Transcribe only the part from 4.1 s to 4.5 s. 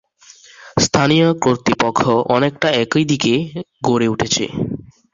উঠেছে।